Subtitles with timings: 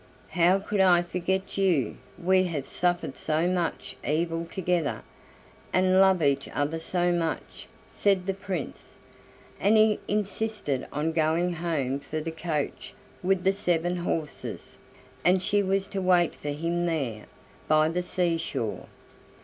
[0.29, 1.95] "How could I forget you?
[2.17, 5.03] We have suffered so much evil together,
[5.71, 8.97] and love each other so much," said the Prince;
[9.59, 14.79] and he insisted on going home for the coach with the seven horses,
[15.23, 17.25] and she was to wait for him there,
[17.67, 18.87] by the sea shore.